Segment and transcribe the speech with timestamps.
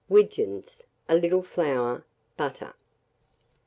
[0.09, 2.03] Widgeons, a little flour,
[2.35, 2.73] butter.